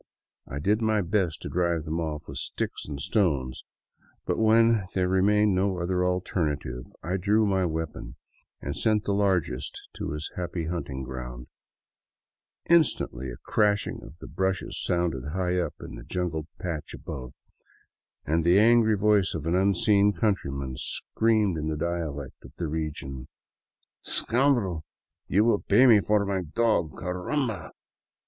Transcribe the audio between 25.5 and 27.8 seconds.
pay me for my dog, caramba